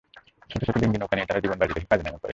[0.49, 2.29] ছোট ছোট ডিঙি নৌকা নিয়ে তারা জীবনবাজি রেখে কাজে নেমে পড়ে।